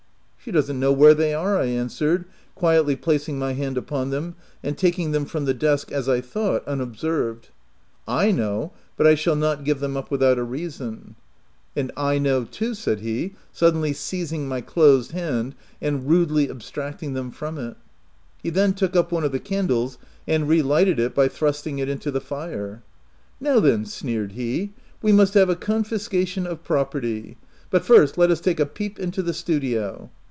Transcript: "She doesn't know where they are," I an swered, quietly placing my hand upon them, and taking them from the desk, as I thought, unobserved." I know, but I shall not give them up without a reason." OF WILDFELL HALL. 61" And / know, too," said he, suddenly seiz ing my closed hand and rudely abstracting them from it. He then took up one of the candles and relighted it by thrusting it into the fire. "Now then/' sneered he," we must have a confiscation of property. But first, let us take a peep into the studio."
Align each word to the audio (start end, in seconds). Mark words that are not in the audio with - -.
"She 0.43 0.49
doesn't 0.49 0.79
know 0.79 0.91
where 0.91 1.13
they 1.13 1.35
are," 1.35 1.55
I 1.59 1.65
an 1.65 1.89
swered, 1.89 2.25
quietly 2.55 2.95
placing 2.95 3.37
my 3.37 3.53
hand 3.53 3.77
upon 3.77 4.09
them, 4.09 4.33
and 4.63 4.75
taking 4.75 5.11
them 5.11 5.23
from 5.25 5.45
the 5.45 5.53
desk, 5.53 5.91
as 5.91 6.09
I 6.09 6.19
thought, 6.19 6.67
unobserved." 6.67 7.49
I 8.25 8.31
know, 8.31 8.71
but 8.97 9.05
I 9.05 9.13
shall 9.13 9.35
not 9.35 9.63
give 9.63 9.79
them 9.81 9.95
up 9.95 10.09
without 10.09 10.39
a 10.39 10.43
reason." 10.43 11.15
OF 11.77 11.83
WILDFELL 11.95 11.95
HALL. 11.95 12.11
61" 12.11 12.15
And 12.17 12.23
/ 12.23 12.23
know, 12.23 12.43
too," 12.45 12.73
said 12.73 12.99
he, 13.01 13.35
suddenly 13.51 13.91
seiz 13.93 14.31
ing 14.33 14.47
my 14.47 14.61
closed 14.61 15.11
hand 15.11 15.53
and 15.79 16.09
rudely 16.09 16.49
abstracting 16.49 17.13
them 17.13 17.29
from 17.29 17.59
it. 17.59 17.75
He 18.41 18.49
then 18.49 18.73
took 18.73 18.95
up 18.95 19.11
one 19.11 19.23
of 19.23 19.31
the 19.31 19.39
candles 19.39 19.99
and 20.27 20.49
relighted 20.49 20.97
it 20.99 21.13
by 21.13 21.27
thrusting 21.27 21.77
it 21.77 21.87
into 21.87 22.09
the 22.09 22.19
fire. 22.19 22.81
"Now 23.39 23.59
then/' 23.59 23.85
sneered 23.85 24.31
he," 24.31 24.73
we 25.03 25.11
must 25.11 25.35
have 25.35 25.51
a 25.51 25.55
confiscation 25.55 26.47
of 26.47 26.63
property. 26.63 27.37
But 27.69 27.85
first, 27.85 28.17
let 28.17 28.31
us 28.31 28.41
take 28.41 28.59
a 28.59 28.65
peep 28.65 28.97
into 28.99 29.21
the 29.21 29.35
studio." 29.35 30.09